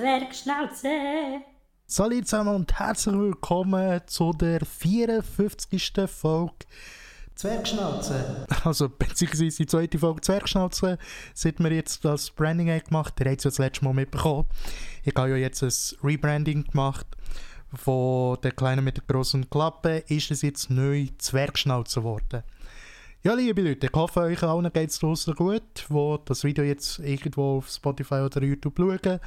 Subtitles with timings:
[0.00, 1.42] Zwergschnauze.
[1.86, 5.92] Salut zusammen und herzlich willkommen zu der 54.
[6.08, 6.54] Folge
[7.34, 8.46] Zwergschnauze.
[8.64, 10.96] Also, beziehungsweise die zweite Folge Zwergschnauze,
[11.34, 13.26] seit wir jetzt das Branding gemacht haben.
[13.26, 14.46] Ihr habt es ja das letzte Mal mitbekommen.
[15.04, 17.06] Ich habe ja jetzt ein Rebranding gemacht
[17.74, 20.04] von der Kleinen mit der grossen Klappe.
[20.08, 22.42] Ist es jetzt neu Zwergschnauze geworden.
[23.22, 27.00] Ja, liebe Leute, ich hoffe, euch allen geht es draußen gut, wo das Video jetzt
[27.00, 29.20] irgendwo auf Spotify oder YouTube schauen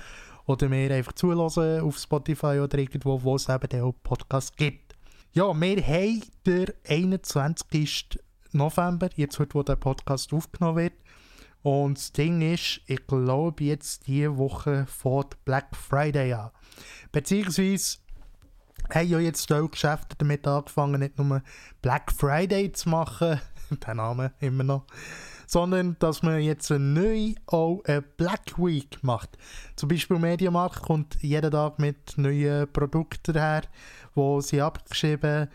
[0.45, 4.95] oder mir einfach zulassen auf Spotify oder irgendwo, wo es eben den Podcast gibt.
[5.34, 8.20] Ja, wir haben den 21.
[8.51, 10.93] November, jetzt heute, wo der Podcast aufgenommen wird.
[11.63, 16.51] Und das Ding ist, ich glaube jetzt diese Woche fährt Black Friday an.
[17.12, 17.98] Beziehungsweise
[18.93, 21.41] haben ja jetzt auch Geschäfte damit angefangen, nicht nur
[21.81, 23.39] Black Friday zu machen,
[23.87, 24.85] der Name immer noch,
[25.53, 29.38] sondern dass man jetzt neu auch eine Black Week macht.
[29.76, 33.62] Zum Beispiel Mediamarkt kommt jeden Tag mit neuen Produkten her,
[34.15, 35.48] wo sie abgeschrieben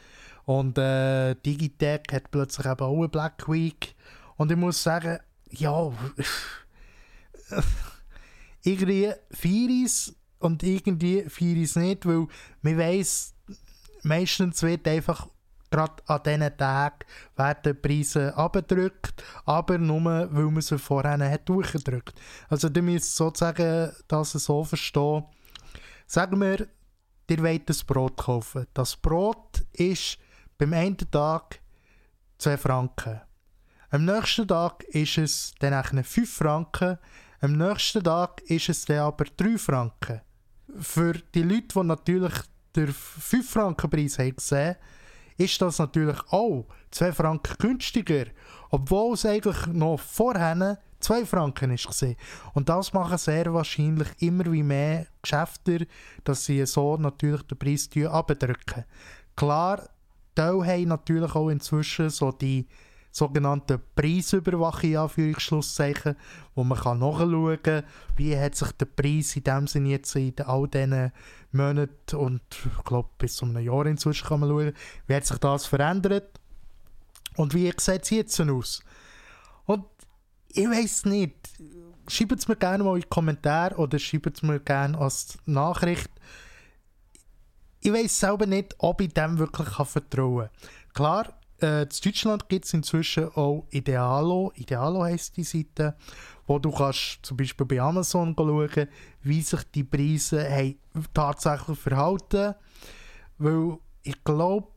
[0.44, 3.96] und äh, Digitech hat plötzlich eben auch eine Black Week
[4.36, 5.18] und ich muss sagen,
[5.50, 5.92] ja,
[8.62, 12.28] irgendwie Feiris und irgendwie Feiris nicht, weil
[12.62, 13.34] man weiss,
[14.04, 15.26] meistens wird einfach
[15.70, 17.04] gerade an diesen Tagen
[17.36, 22.20] werden die Preise abgedrückt, aber nur, weil man sie vorher hat durchgedrückt.
[22.48, 25.24] Also du müsst sozusagen das so verstehen.
[26.06, 26.66] Sagen wir,
[27.28, 28.66] ihr wollt ein Brot kaufen.
[28.72, 30.18] Das Brot ist
[30.56, 31.60] beim einen Tag
[32.38, 33.20] 2 Franken.
[33.90, 36.98] Am nächsten Tag ist es dann 5 Franken.
[37.40, 40.20] Am nächsten Tag ist es dann aber 3 Franken.
[40.78, 42.34] Für die Leute, die natürlich
[42.74, 44.76] den 5 Franken Preis haben gesehen
[45.38, 48.26] ist das natürlich auch 2 Franken günstiger,
[48.70, 52.16] obwohl es eigentlich noch vorher 2 Franken ist gesehen.
[52.54, 55.86] Und das machen sehr wahrscheinlich immer wie mehr Geschäfte,
[56.24, 58.84] dass sie so natürlich den Preis abdrücken.
[59.36, 59.88] Klar,
[60.36, 62.66] die haben natürlich auch inzwischen so die
[63.10, 66.16] sogenannte Preisüberwachung, Anführungsschlusszeichen,
[66.54, 67.84] wo man kann nachschauen kann,
[68.16, 71.12] wie hat sich der Preis in dem Sinne jetzt in all diesen
[71.52, 74.72] Monaten und ich glaube bis zu einem Jahr inzwischen kann man schauen,
[75.06, 76.38] wie hat sich das verändert
[77.36, 78.82] und wie sieht es jetzt aus.
[79.64, 79.84] Und
[80.48, 81.36] ich weiß nicht,
[82.08, 86.10] schreibt es mir gerne mal in die Kommentare oder schreibt es mir gerne als Nachricht.
[87.80, 90.94] Ich weiß selber nicht, ob ich dem wirklich vertrauen kann.
[90.94, 94.52] Klar, äh, in Deutschland gibt es inzwischen auch Idealo.
[94.56, 95.96] Idealo heisst die Seite,
[96.46, 98.88] wo du kannst zum Beispiel bei Amazon schauen,
[99.22, 100.76] wie sich die Preise haben
[101.12, 102.54] tatsächlich verhalten.
[103.38, 104.68] Weil ich glaube,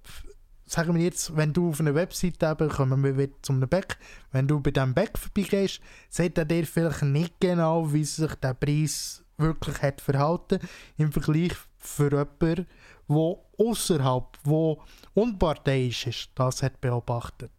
[0.66, 3.98] sagen wir jetzt, wenn du auf einer Webseite eben, kommen wir wieder zum Back,
[4.32, 8.54] wenn du bei diesem Back vorbeigehst, sieht er dir vielleicht nicht genau, wie sich der
[8.54, 10.60] Preis wirklich hat verhalten
[10.98, 12.68] im Vergleich für jemanden,
[13.08, 14.82] wo außerhalb, wo
[15.14, 17.52] unparteiisch ist, das hat beobachtet.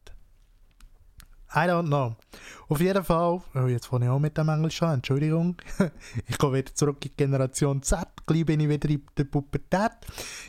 [1.54, 2.16] I don't know.
[2.68, 5.56] Auf jeden Fall, oh, jetzt fange ich auch mit dem Englisch an, Entschuldigung.
[6.26, 9.92] ich gehe wieder zurück in Generation Z, gleich bin ich wieder in der Pubertät.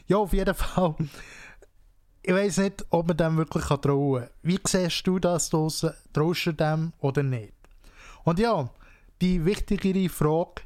[0.08, 0.96] Ja, auf jeden Fall.
[2.22, 4.30] Ich weiß nicht, ob man dem wirklich trauen kann.
[4.44, 5.92] Wie siehst du das draussen?
[6.14, 7.54] Traust du dem oder nicht?
[8.24, 8.70] Und ja,
[9.22, 10.62] die wichtigere Frage,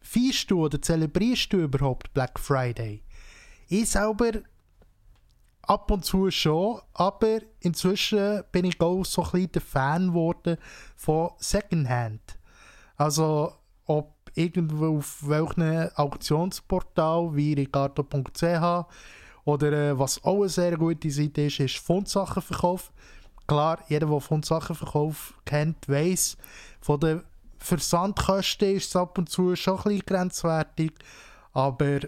[0.00, 3.04] feierst du oder zelebrierst du überhaupt Black Friday?
[3.68, 4.32] Ich selber
[5.62, 10.56] ab und zu schon, aber inzwischen bin ich auch so ein bisschen der Fan geworden
[10.96, 12.20] von Secondhand.
[12.96, 13.52] Also
[13.86, 18.86] ob irgendwo auf welchem Auktionsportal wie ricardo.ch
[19.44, 22.92] oder äh, was auch eine sehr gute Seite ist, ist Fundsachenverkauf.
[23.46, 26.36] Klar, jeder, der Fundsachenverkauf kennt, weiß,
[26.80, 27.22] von den
[27.58, 30.92] Versandkosten ist es ab und zu schon ein bisschen grenzwertig,
[31.52, 32.00] aber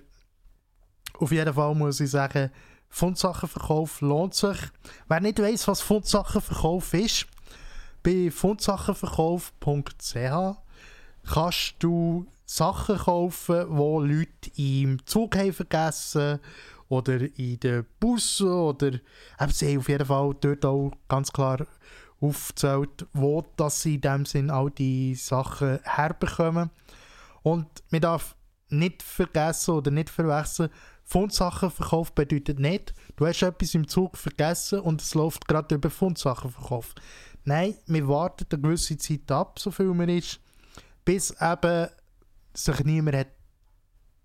[1.19, 2.51] auf jeden Fall muss ich sagen,
[2.89, 4.59] Fundsachenverkauf lohnt sich.
[5.09, 7.27] Wer nicht weiß, was Fundsachenverkauf ist,
[8.03, 10.57] bei fundsachenverkauf.ch
[11.29, 16.39] kannst du Sachen kaufen, die Leute im Zug haben vergessen
[16.89, 19.01] oder in den Bussen oder eben,
[19.51, 21.67] sie haben auf jeden Fall dort auch ganz klar
[22.21, 26.71] aufgezählt, wo dass sie in dem Sinn all die Sachen herbekommen.
[27.43, 28.37] Und man darf
[28.69, 30.71] nicht vergessen oder nicht verwechseln,
[31.07, 36.95] Fundsachenverkauf bedeutet nicht, du hast etwas im Zug vergessen und es läuft gerade über Fundsachenverkauf.
[37.45, 40.41] Nein, wir warten eine gewisse Zeit ab, so viel man ist,
[41.05, 41.89] bis eben
[42.55, 43.29] sich niemand hat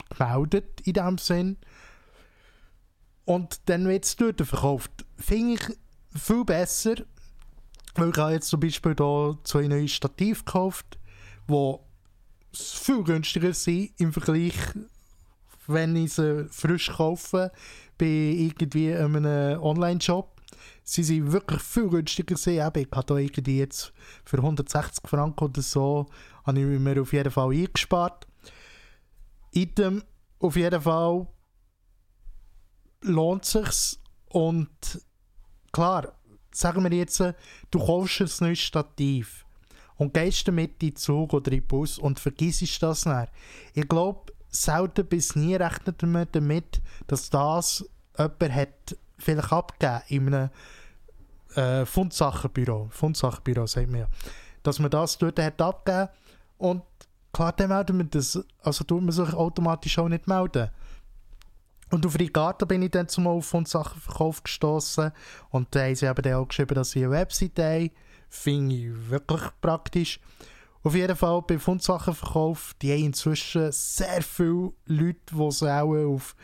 [0.10, 1.58] gemeldet in dem Sinn.
[3.26, 5.06] Und dann wird es dort verkauft.
[5.18, 6.96] Finde ich viel besser,
[7.94, 10.98] weil ich habe jetzt zum Beispiel hier zwei neue Stativ gekauft,
[11.48, 11.76] die
[12.54, 14.56] viel günstiger sein im Vergleich,
[15.74, 17.52] wenn ich sie frisch kaufe
[17.98, 20.42] bei irgendwie einem Online-Shop.
[20.84, 22.54] Sie sind wirklich viel günstiger gewesen.
[22.54, 22.82] Ich habe
[23.22, 23.94] irgendwie jetzt
[24.26, 26.08] für 160 Franken oder so
[26.44, 28.28] habe ich mir auf jeden Fall eingespart.
[29.52, 30.04] Item
[30.40, 31.28] auf jeden Fall
[33.02, 34.70] lohnt sich's und
[35.72, 36.14] klar,
[36.52, 39.46] sagen wir jetzt, du kaufst ein neues Stativ
[39.98, 43.32] und gehst damit in den Zug oder in den Bus und vergisst das nicht.
[43.74, 47.86] Ich glaube, selten bis nie rechnet man damit, dass das
[48.18, 50.50] jemand hat vielleicht abgegeben in einem
[51.56, 52.90] äh, Fundsachenbüro.
[52.92, 54.08] Fundsachenbüro sagt man ja.
[54.64, 56.10] Dass man das dort hat abgegeben
[56.58, 56.84] und
[57.34, 58.40] klar, dann melden wir das.
[58.62, 60.70] Also tut man sich automatisch auch nicht melden.
[61.90, 65.12] Und auf Ricardo bin ich dann zumal auf Fundsachenverkauf gestoßen
[65.50, 67.92] und da haben sie eben auch geschrieben, dass sie eine Website haben.
[68.30, 70.20] Finde ich wirklich praktisch.
[70.84, 76.36] Auf jeden Fall bei Fundsachenverkauf, die haben inzwischen sehr viele Leute, die sich auch auf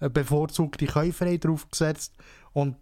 [0.00, 2.14] bevorzugte Käuferei draufgesetzt
[2.52, 2.76] und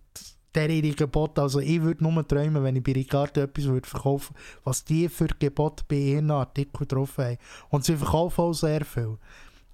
[0.56, 4.61] derjenige Gebot, also ich würde nur träumen, wenn ich bei Ricardo etwas würde verkaufen würde,
[4.64, 7.37] was die für Gebot bei ihren Artikeln drauf haben.
[7.69, 9.19] Und sie verkaufen auch sehr viel.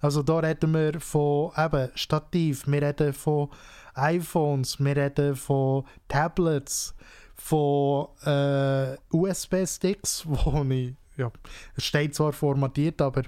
[0.00, 3.48] Also da reden wir von eben Stativ, wir reden von
[3.94, 6.94] iPhones, wir reden von Tablets,
[7.36, 11.30] von äh, USB-Sticks, wo ich, ja,
[11.76, 13.22] es steht zwar formatiert, aber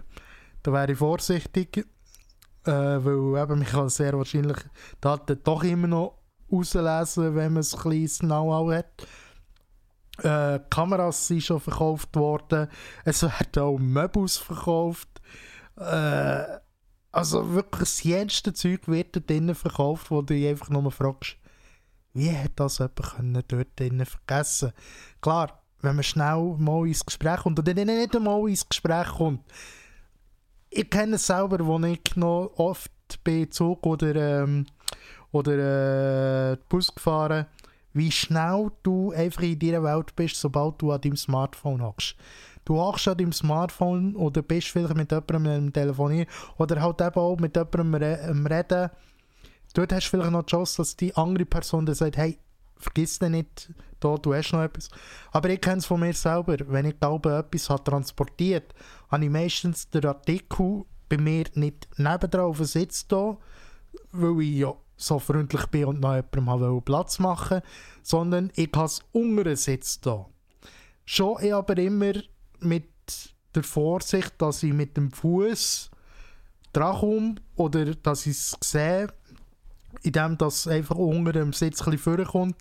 [0.63, 1.87] da wäre ich vorsichtig,
[2.65, 4.59] äh, weil eben, man kann sehr wahrscheinlich
[5.01, 6.19] Daten doch immer noch
[6.51, 9.07] auslesen, wenn man ein kleines Know-how hat.
[10.19, 12.69] Äh, Kameras sind schon verkauft worden,
[13.05, 15.09] es werden auch Möbels verkauft.
[15.77, 16.45] Äh,
[17.11, 21.37] also wirklich das jenste Zeug wird dort drinnen verkauft, wo du dich einfach nur fragst,
[22.13, 24.73] wie hat das jemand dort drinnen vergessen
[25.21, 29.41] Klar, wenn man schnell mal ins Gespräch kommt oder dann nicht einmal ins Gespräch kommt.
[30.71, 32.91] Ich kenne es selber, wo ich noch oft
[33.23, 34.67] bei Zug oder ähm,
[35.35, 37.47] oder äh, Bus gefahren,
[37.93, 42.17] wie schnell du einfach in dieser Welt bist, sobald du an deinem Smartphone hockst.
[42.65, 47.37] Du hockst an deinem Smartphone oder bist vielleicht mit jemandem telefonieren oder halt eben auch
[47.37, 47.95] mit jemandem
[48.31, 48.91] am Reden.
[49.75, 52.39] Dort hast du vielleicht noch die Chance, dass die andere Person dann sagt, hey,
[52.79, 53.73] vergiss nicht,
[54.05, 54.89] da, du hast noch etwas.
[55.33, 56.57] Aber ich kenne es von mir selber.
[56.67, 58.75] Wenn ich glaube, etwas hat transportiert,
[59.11, 63.37] habe ich meistens den Artikel bei mir nicht nebendran auf dem Sitz da,
[64.13, 67.61] weil ich ja so freundlich bin und noch jemandem Platz machen
[68.03, 70.27] sondern ich habe es unter Sitz da.
[71.05, 72.13] Schon ich aber immer
[72.61, 72.85] mit
[73.55, 75.91] der Vorsicht, dass ich mit dem Fuß
[76.73, 79.09] drankomme oder dass ich es sehe,
[80.03, 82.57] indem das einfach unter dem Sitz ein bisschen vorkommt.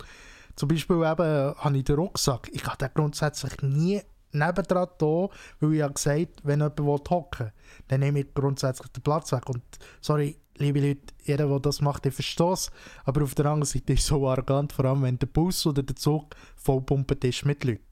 [0.56, 2.50] Zum Beispiel eben habe ich den Rucksack.
[2.52, 4.02] Ich habe den grundsätzlich nie
[4.32, 5.30] nebendran da,
[5.60, 7.54] weil ich habe gesagt wenn jemand hocken will,
[7.88, 9.50] dann nehme ich grundsätzlich den Platz weg.
[9.50, 9.64] Und
[10.02, 12.72] sorry, liebe Leute, jeder, der das macht, der versteht
[13.06, 15.84] Aber auf der anderen Seite ist es so arrogant, vor allem wenn der Bus oder
[15.84, 17.84] der Zug vollpumpt ist mit Leuten.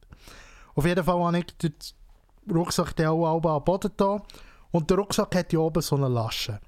[0.76, 1.74] Auf jeden Fall habe ich den
[2.52, 4.22] Rucksack dann auch oben am Boden da.
[4.72, 6.60] Und der Rucksack hat hier oben so eine Lasche.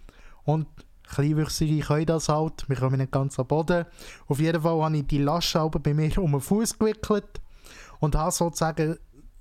[0.44, 0.68] Und
[1.10, 3.86] Kleinwüchsige können das halt, wir kommen nicht ganz am Boden.
[4.28, 7.42] Auf jeden Fall habe ich die Lasche bei mir um den Fuß gewickelt
[8.00, 8.98] und habe sozusagen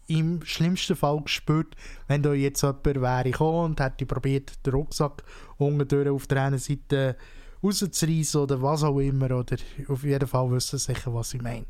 [0.09, 1.75] im schlimmsten Fall gespürt,
[2.09, 5.23] wenn da jetzt jemand wäre gekommen und hätte probiert, den Rucksack
[5.59, 7.17] unten auf der einen Seite
[7.63, 9.27] rauszureißen oder was auch immer.
[9.27, 9.57] Oder
[9.89, 11.67] auf jeden Fall wissen sie sicher, was ich meine.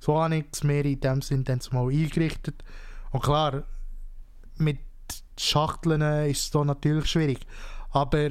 [0.00, 2.62] So habe ich es mir in dem Sinn dann mal eingerichtet.
[3.12, 3.64] Und klar,
[4.56, 4.78] mit
[5.38, 7.40] Schachteln ist es da natürlich schwierig.
[7.90, 8.30] Aber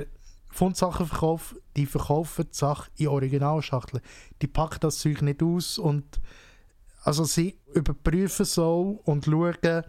[0.53, 4.03] Fundsachenverkauf, die verkaufen die Sache in Originalschachteln.
[4.41, 6.21] Die packen das Zeug nicht aus und
[7.03, 9.83] also sie überprüfen so und schauen,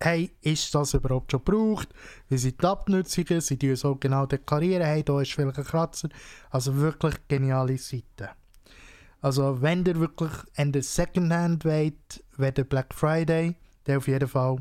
[0.00, 1.88] hey, ist das überhaupt schon gebraucht?
[2.28, 3.40] Wie sind die Abnutzungen?
[3.40, 6.08] Sie tun so genau deklarieren, hey, da ist vielleicht ein Kratzer.
[6.50, 8.30] Also wirklich geniale Seite.
[9.20, 13.54] Also wenn ihr wirklich in der Secondhand wollt, wäre der Black Friday,
[13.86, 14.56] der auf jeden Fall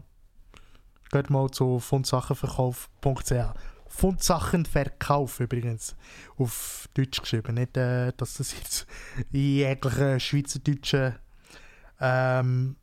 [1.11, 5.95] geht mal zu fundsachenverkauf.ch Fundsachenverkauf übrigens
[6.38, 8.88] auf Deutsch geschrieben, nicht, äh, dass das jetzt
[9.31, 11.15] in jeglichen schweizerdeutschen
[12.01, 12.75] ähm,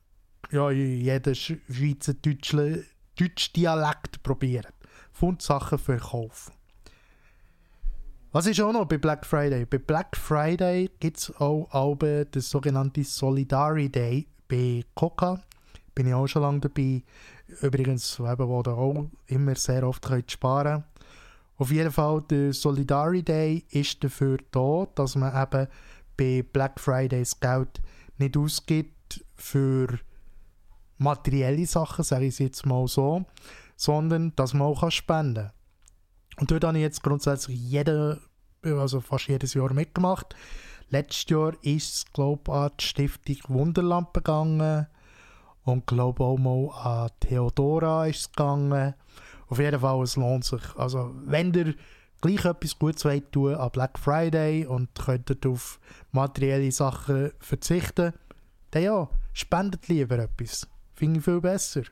[0.51, 2.85] ja, jeder schweizerdeutsche
[3.19, 4.73] Deutsch-Dialekt probieren.
[5.13, 6.55] Fundsachen verkaufen.
[8.33, 9.67] Was ist auch noch bei Black Friday?
[9.67, 15.43] Bei Black Friday gibt es auch Alben, den sogenannten Solidary Day bei Coca.
[15.95, 17.03] Bin ich auch schon lange dabei.
[17.63, 20.85] Übrigens, wo ihr auch immer sehr oft könnt sparen
[21.61, 25.69] Auf jeden Fall, der Solidary Day ist dafür da, dass man eben
[26.17, 27.83] bei Black Friday das Geld
[28.17, 29.99] nicht ausgibt für
[30.97, 33.27] materielle Sachen, sage ich es jetzt mal so,
[33.77, 35.53] sondern dass man auch spenden kann.
[36.39, 38.23] Und dort habe ich jetzt grundsätzlich jede,
[38.63, 40.35] also fast jedes Jahr mitgemacht.
[40.89, 44.87] Letztes Jahr ist es, glaube ich, an die Stiftung Wunderland gegangen
[45.65, 48.95] und glaube auch mal an Theodora ist es gegangen.
[49.51, 50.63] Auf jeden Fall, es lohnt sich.
[50.77, 51.75] Also, wenn ihr
[52.21, 55.81] gleich etwas Gutes wollt tun an Black Friday und könntet auf
[56.13, 58.13] materielle Sachen verzichten,
[58.71, 60.69] dann ja, spendet lieber etwas.
[60.95, 61.83] Finde ich viel besser.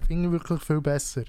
[0.00, 1.22] Finde ich wirklich viel besser.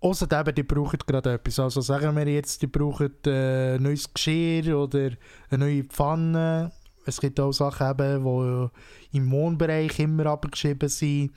[0.00, 1.58] Außerdem, die brauchen gerade etwas.
[1.58, 5.10] Also sagen wir jetzt, die brauchen äh, neues Geschirr oder
[5.50, 6.72] eine neue Pfanne.
[7.04, 11.32] Es gibt auch Sachen, die im Wohnbereich immer abgeschrieben sind.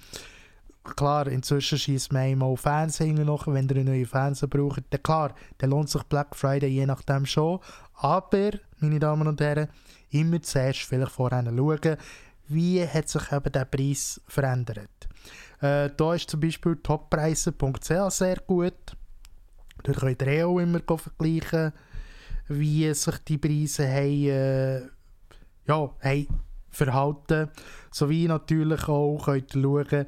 [0.83, 4.83] Klar, inzwischen schießt man auch Fernsehen noch, wenn ihr neuen Fernseher braucht.
[4.89, 7.59] Dann klar, dann lohnt sich Black Friday je nachdem schon.
[7.93, 9.69] Aber, meine Damen und Herren,
[10.09, 11.97] immer zuerst vielleicht vorher schauen,
[12.47, 15.07] wie hat sich eben der Preis verändert.
[15.61, 18.97] Äh, da ist zum Beispiel toppreise.ch sehr gut.
[19.83, 21.71] Dort könnt ihr auch immer vergleichen,
[22.49, 24.79] wie sich die Preise haben, äh,
[25.65, 26.27] ja, haben
[26.69, 27.49] verhalten.
[27.91, 30.05] Sowie natürlich auch könnt ihr schauen,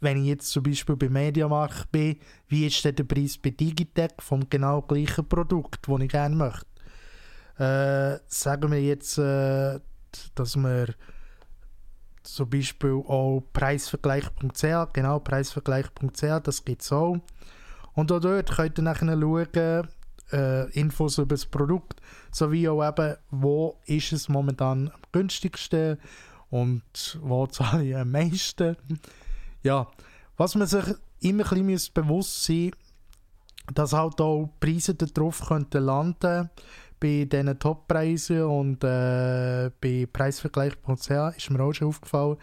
[0.00, 4.22] wenn ich jetzt zum Beispiel bei Mediamarkt bin, wie ist denn der Preis bei Digitec
[4.22, 6.66] vom genau gleichen Produkt, das ich gerne möchte.
[7.58, 9.80] Äh, sagen wir jetzt, äh,
[10.34, 10.94] dass wir
[12.22, 17.16] zum Beispiel auch preisvergleich.ch, genau, preisvergleich.ch, das gibt es auch.
[17.94, 19.88] Und auch dort könnt ihr nachher schauen,
[20.32, 22.00] äh, Infos über das Produkt,
[22.30, 25.98] sowie auch eben, wo ist es momentan am günstigsten
[26.50, 28.76] und wo zahle ich am meisten.
[29.68, 29.86] Ja,
[30.38, 32.72] was man sich immer ein bisschen bewusst sein
[33.74, 36.48] dass halt auch Preise darauf könnten landen
[36.98, 42.38] bei diesen Toppreisen und äh, bei Preisvergleich.ch ist mir auch schon aufgefallen,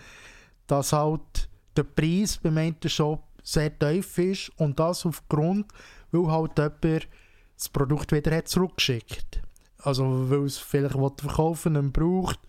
[0.67, 5.65] dass halt der Preis beim einen Shop sehr tief ist und das aufgrund,
[6.11, 7.07] weil halt jemand
[7.55, 9.41] das Produkt wieder hat zurückgeschickt.
[9.79, 12.39] Also weil es vielleicht verkaufen nicht braucht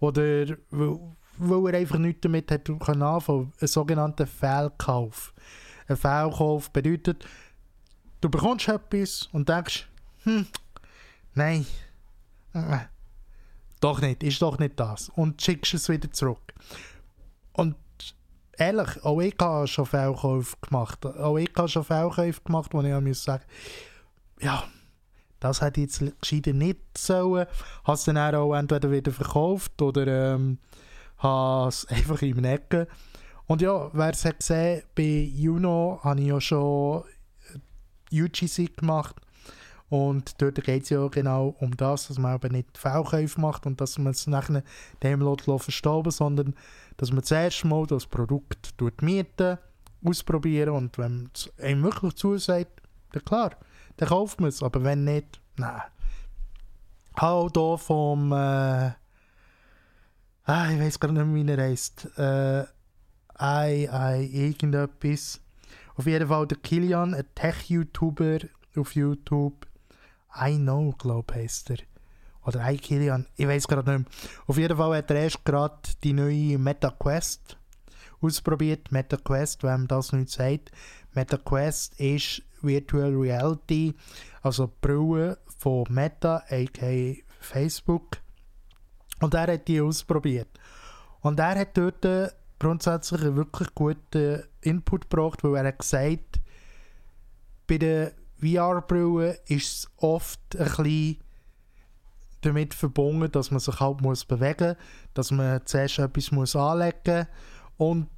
[0.00, 0.98] oder weil,
[1.38, 3.02] weil er einfach nichts damit hat können.
[3.02, 5.32] Ein sogenannter Fehlkauf.
[5.88, 7.26] Ein Fehlkauf bedeutet,
[8.20, 9.88] du bekommst etwas und denkst,
[10.24, 10.46] hm,
[11.34, 11.66] Nein.
[12.52, 12.78] Äh,
[13.80, 15.10] doch nicht, ist doch nicht das.
[15.10, 16.54] Und schickst es wieder zurück.
[17.52, 17.76] Und
[18.56, 21.04] ehrlich, auch ich habe schon Fehlkäufe gemacht.
[21.04, 23.44] Auch ich habe schon Fehlkäufe gemacht, wo ich muss sagen
[24.40, 24.64] ja,
[25.40, 27.46] das hätte ich jetzt gescheiter nicht sollen.
[27.84, 30.58] Habe es dann auch entweder wieder verkauft oder ähm,
[31.18, 32.86] habe es einfach in den Ecken.
[33.46, 37.04] Und ja, wer es hat gesehen, bei Juno habe ich ja schon
[38.12, 39.16] UGC gemacht
[39.90, 43.80] und dort geht es ja genau um das, dass man eben nicht V-Käufe macht und
[43.80, 44.62] dass man es nachher
[45.02, 45.20] dem
[45.58, 46.54] verstauben sondern
[46.96, 49.58] dass man zuerst mal das Produkt mieten,
[50.04, 53.52] ausprobieren und wenn es einem wirklich zusagt, dann klar,
[53.96, 55.82] dann kauft man es, aber wenn nicht, nein.
[57.14, 58.92] Auch hier vom, äh,
[60.44, 62.62] ah, ich weiß gar nicht mehr, wie er heisst, äh,
[63.40, 65.40] I, I, irgendetwas.
[65.96, 68.38] Auf jeden Fall der Kilian, ein Tech-YouTuber
[68.76, 69.66] auf YouTube,
[70.36, 71.78] I Know, glaube ich, heisst er.
[72.44, 74.32] Oder I Kilian, ich weiß gerade nicht mehr.
[74.46, 77.56] Auf jeden Fall hat er erst gerade die neue Meta Quest
[78.20, 78.92] ausprobiert.
[78.92, 80.70] Meta Quest, wem das nicht sagt.
[81.14, 83.94] Meta Quest ist Virtual Reality,
[84.42, 88.23] also die Brille von Meta, aka Facebook.
[89.20, 90.48] Und er hat die ausprobiert.
[91.20, 96.40] Und er hat dort grundsätzlich einen wirklich guten Input gebracht, weil er hat gesagt,
[97.66, 101.18] bei der VR-Brille ist es oft ein bisschen
[102.42, 104.76] damit verbunden, dass man sich halt muss bewegen muss,
[105.14, 107.26] dass man zuerst etwas muss anlegen muss.
[107.76, 108.08] Und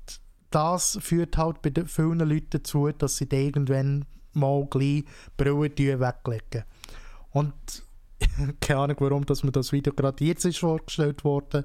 [0.50, 5.04] das führt halt bei vielen Leuten dazu, dass sie irgendwann mal gleich
[5.36, 6.64] Brille weglegen.
[7.30, 7.84] Und
[8.60, 11.64] keine Ahnung, warum dass mir das Video gerade jetzt ist vorgestellt worden.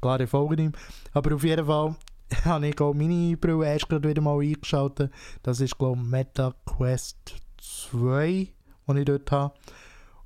[0.00, 0.76] Klare Folge nicht.
[1.12, 1.96] Aber auf jeden Fall
[2.44, 5.12] habe ich auch meine Brille erst gerade wieder mal eingeschaltet.
[5.42, 8.48] Das ist, glaube ich, Meta Quest 2,
[8.88, 9.54] die ich dort habe.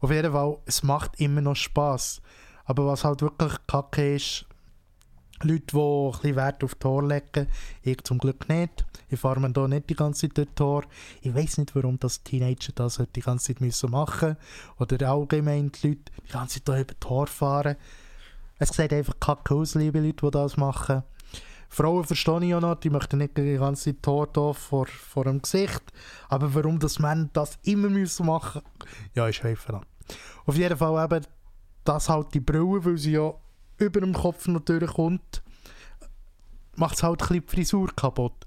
[0.01, 2.21] Auf jeden Fall, es macht immer noch Spass.
[2.65, 4.47] Aber was halt wirklich kacke ist,
[5.43, 7.49] Leute, die ein bisschen Wert auf Tor legen,
[7.83, 8.85] ich zum Glück nicht.
[9.09, 10.85] Ich fahre mir hier nicht die ganze Zeit durch Tor.
[11.23, 14.37] Ich weiß nicht, warum das Teenager das die ganze Zeit müssen machen müssen.
[14.79, 17.77] Oder allgemein die Leute die ganze Zeit hier über Tor fahren.
[18.59, 21.03] Es sieht einfach kacke aus, liebe Leute, die das machen.
[21.69, 25.43] Frauen verstehe ich ja noch, die möchten nicht die ganze Zeit Tor vor, vor dem
[25.43, 25.83] Gesicht.
[26.29, 28.63] Aber warum das Männer das immer müssen machen
[29.15, 29.81] ja, ist helfen.
[30.47, 31.27] Auf jeden Fall eben,
[31.83, 33.35] das halt die Brille, weil sie ja
[33.79, 35.43] über dem Kopf natürlich kommt,
[36.77, 38.47] macht es halt ein bisschen die Frisur kaputt.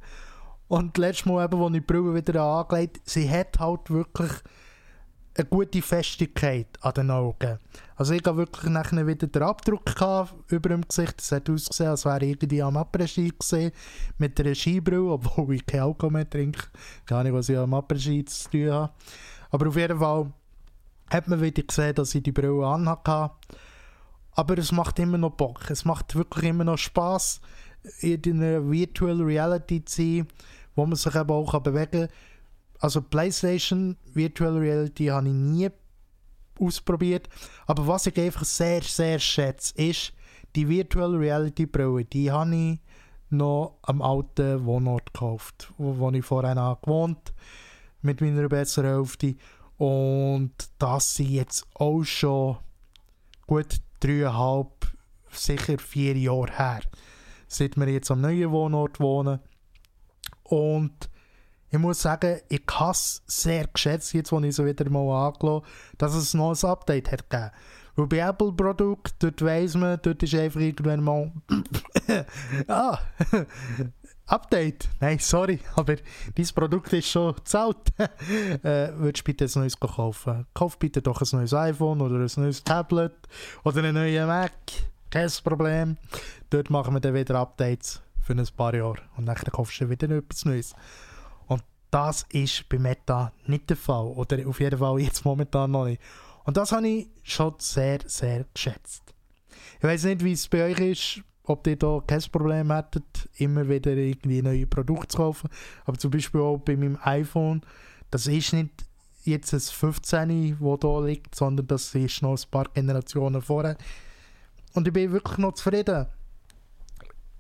[0.68, 4.32] Und letztes Mal, eben, als ich die Brille wieder angelegt sie hat halt wirklich
[5.38, 7.60] eine gute Festigkeit an den Augen.
[7.96, 9.84] Also ich habe wirklich nachher wieder den Abdruck
[10.48, 11.22] über dem Gesicht.
[11.22, 13.32] Es hat ausgesehen, als wäre ich irgendwie am Après-Ski
[14.18, 16.64] mit einer Skibrille, obwohl ich kein Alkohol mehr trinke.
[17.06, 18.94] Gar nicht, was ich am Après-Ski zu tun habe.
[19.52, 20.32] Aber auf jeden Fall
[21.12, 23.32] hat man wieder gesehen, dass ich die Brille anhatte.
[24.38, 25.70] Aber es macht immer noch Bock.
[25.70, 27.42] Es macht wirklich immer noch Spaß,
[28.00, 30.28] in einer Virtual Reality zu sein,
[30.76, 32.10] wo man sich eben auch bewegen kann
[32.80, 35.70] also PlayStation Virtual Reality habe ich nie
[36.60, 37.30] ausprobiert.
[37.66, 40.14] Aber was ich einfach sehr, sehr schätze, ist
[40.56, 42.06] die Virtual Reality Brille.
[42.06, 42.80] Die habe ich
[43.30, 47.34] noch am alten Wohnort gekauft, wo, ich vorher gewohnt
[48.02, 49.36] mit meiner besseren Hälfte.
[49.78, 52.58] Und das sind jetzt auch schon
[53.46, 54.92] gut dreieinhalb,
[55.32, 56.82] sicher vier Jahre her,
[57.48, 59.40] seit wir jetzt am neuen Wohnort wohnen.
[60.44, 61.10] Und
[61.70, 65.66] ich muss sagen, ich habe es sehr geschätzt, jetzt wo ich es wieder mal angelassen
[65.98, 67.52] dass es noch ein Update hat gegeben.
[67.96, 71.32] Weil bei Apple-Produkten, dort weiss man, dort ist einfach irgendwann mal
[72.68, 73.00] ah,
[74.28, 74.88] Update.
[75.00, 75.96] Nein, sorry, aber
[76.36, 77.78] dieses Produkt ist schon zu alt.
[77.98, 80.46] äh, würdest bitte ein neues kaufen?
[80.54, 83.16] Kauf bitte doch ein neues iPhone oder ein neues Tablet
[83.64, 84.54] oder einen neuen Mac.
[85.10, 85.98] Kein Problem.
[86.50, 90.10] Dort machen wir dann wieder Updates für ein paar Jahre und dann kaufst du wieder
[90.10, 90.76] etwas Neues.
[91.90, 94.08] Das ist bei Meta nicht der Fall.
[94.08, 96.02] Oder auf jeden Fall jetzt momentan noch nicht.
[96.44, 99.04] Und das habe ich schon sehr, sehr geschätzt.
[99.78, 103.68] Ich weiß nicht, wie es bei euch ist, ob ihr da kein Problem hättet, immer
[103.68, 105.50] wieder irgendwie neue Produkte zu kaufen.
[105.86, 107.62] Aber zum Beispiel auch bei meinem iPhone,
[108.12, 108.86] das ist nicht
[109.24, 113.78] jetzt ein 15, das da liegt, sondern das ist noch ein paar Generationen vorher.
[114.74, 116.06] Und ich bin wirklich noch zufrieden.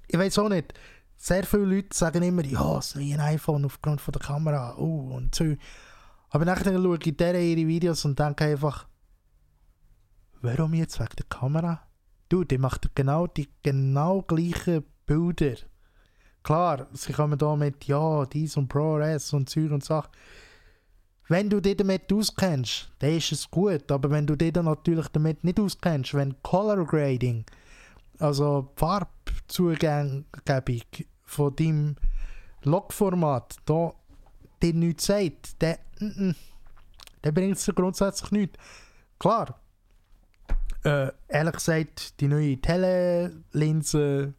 [0.07, 0.73] Ich weiß auch nicht
[1.17, 5.33] sehr viele Leute sagen immer, ja, das neue iPhone aufgrund von der Kamera, oh, und
[5.33, 5.55] so.
[6.29, 8.87] Aber nachher schaue ich deren ihre Videos und denke einfach,
[10.41, 11.86] warum jetzt wegen der Kamera?
[12.29, 15.55] Du, die macht genau die genau gleichen Bilder.
[16.43, 20.11] Klar, sie kommen da mit, ja, dies und ProRes und Zeug und Sachen.
[21.29, 23.91] Wenn du dich damit auskennst, dann ist es gut.
[23.91, 27.45] Aber wenn du dich dann natürlich damit nicht auskennst, wenn Color Grading,
[28.19, 30.25] also Farbzugebung
[31.23, 31.95] von deinem
[32.63, 33.93] Logformat da
[34.63, 35.77] dir nichts sagt, dann,
[37.21, 38.57] dann bringt es grundsätzlich nichts.
[39.19, 39.59] Klar,
[40.83, 44.33] äh, ehrlich gesagt, die neue Telelinse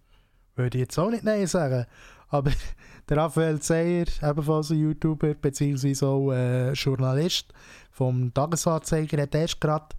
[0.57, 1.87] würde ich jetzt auch nicht Nein sagen.
[2.29, 2.51] Aber
[3.09, 5.93] der Raphael Zeyer, ebenfalls ein YouTuber bzw.
[6.33, 7.53] äh, Journalist
[7.91, 9.97] vom Tagesanzeiger, hat erst gerade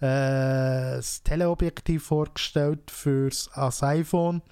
[0.00, 4.42] äh, das Teleobjektiv vorgestellt für das iPhone.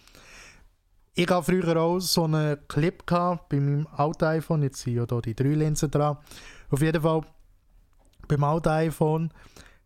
[1.15, 4.63] Ich hatte früher auch so einen Clip gehabt, bei meinem alten iPhone.
[4.63, 6.19] Jetzt sind ja hier die drei Linsen dran.
[6.71, 7.23] Auf jeden Fall,
[8.29, 9.31] beim alten iPhone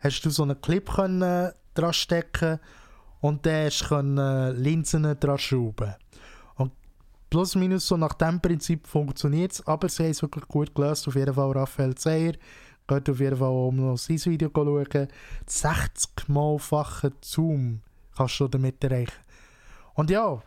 [0.01, 2.59] hast du so einen Clip können dran stecken
[3.21, 5.95] und dann hast du Linsen dran schrauben.
[6.57, 6.73] Und
[7.29, 11.07] plus minus so nach dem Prinzip funktioniert es, aber sie haben es wirklich gut gelöst.
[11.07, 12.33] Auf jeden Fall Raphael Zeyer
[12.91, 15.09] Geht auf jeden Fall um noch sein Video schauen.
[15.47, 17.83] 60 mal-fachen Zoom
[18.17, 19.15] kannst du damit erreichen.
[19.95, 20.43] Und ja,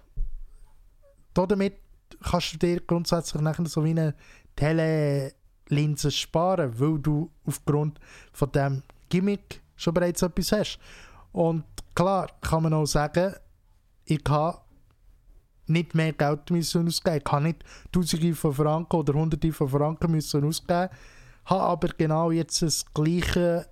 [1.34, 1.78] damit
[2.22, 4.14] kannst du dir grundsätzlich nachher so wie eine
[4.58, 7.98] Telelinse sparen, weil du aufgrund
[8.34, 10.80] von dem Gimmick schon bereits etwas hast.
[11.32, 13.36] Und klar kann man auch sagen,
[14.06, 14.60] ich habe
[15.68, 17.18] nicht mehr Geld müssen ausgeben.
[17.18, 20.90] Ich kann nicht Tausende von Franken oder Hunderte von Franken müssen ausgeben
[21.46, 23.68] habe aber genau jetzt das gleiche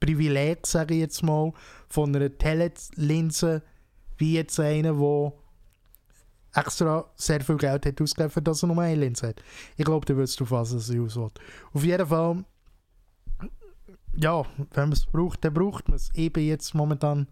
[0.00, 1.52] Privileg, sage ich jetzt mal,
[1.88, 3.62] von einer Telelinse
[4.18, 5.32] wie jetzt einer, der
[6.54, 9.42] extra sehr viel Geld hat ausgegeben, für dass er nur eine Linse hat.
[9.76, 11.40] Ich glaube, du wirst auf was es auswählt.
[11.72, 12.44] Auf jeden Fall,
[14.14, 16.10] ja, wenn man es braucht, dann braucht man es.
[16.14, 17.28] Ich bin jetzt momentan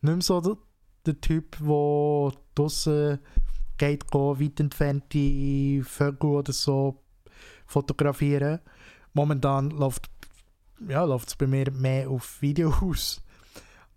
[0.00, 0.56] nicht mehr so der,
[1.06, 3.18] der Typ, der draussen
[3.78, 7.02] geht, gehen, weit entfernte Vögel oder so
[7.66, 8.60] fotografieren.
[9.12, 10.08] Momentan läuft
[10.88, 13.22] ja, es bei mir mehr auf Video aus.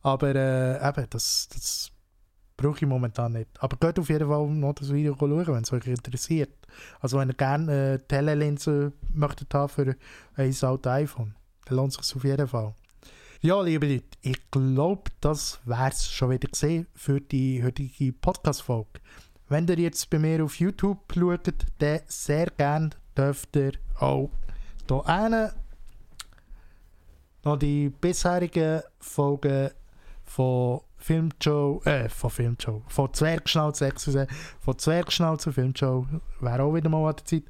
[0.02, 1.92] Aber äh, eben, das, das
[2.58, 3.50] brauche ich momentan nicht.
[3.60, 6.54] Aber geht auf jeden Fall noch das Video schauen, wenn es euch interessiert.
[7.00, 9.96] Also wenn ihr gerne äh, Telelinse möchtet haben für
[10.36, 11.36] ein altes iPhone,
[11.70, 12.74] lohnt sich auf jeden Fall.
[13.42, 19.02] Ja, liebe Leute, ich glaube, das wäre es schon wieder gesehen für die heutige Podcast-Folge.
[19.50, 24.32] Wenn ihr jetzt bei mir auf YouTube schaut, dann sehr gerne dürft ihr auch
[24.90, 25.54] hier
[27.44, 29.70] noch die bisherigen Folgen
[30.24, 33.94] von Filmshow, äh, von Filmshow, von Zwergschnauze,
[34.60, 36.08] von Zwergschnauze Filmshow,
[36.40, 37.44] wäre auch wieder mal an der Zeit,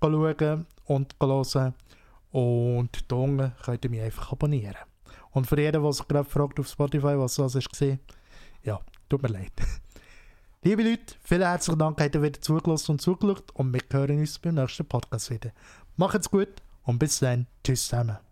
[0.00, 1.74] schauen und hören.
[2.32, 4.74] Und da unten könnt ihr mich einfach abonnieren.
[5.30, 8.00] Und für jeden, der sich gerade fragt auf Spotify, was das ist gesehen,
[8.62, 9.52] ja, tut mir leid.
[10.62, 14.38] Liebe Leute, vielen herzlichen Dank, dass ihr wieder zugelassen und zugeschaut und wir hören uns
[14.38, 15.52] beim nächsten Podcast wieder.
[15.96, 17.46] Macht's gut und bis dann.
[17.64, 18.31] Tschüss zusammen.